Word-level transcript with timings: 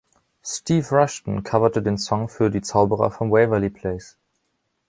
Steve 0.41 0.89
Rushton 0.91 1.43
coverte 1.43 1.83
den 1.83 1.99
Song 1.99 2.27
für 2.27 2.49
„Die 2.49 2.61
Zauberer 2.63 3.11
vom 3.11 3.29
Waverly 3.29 3.69
Place“. 3.69 4.17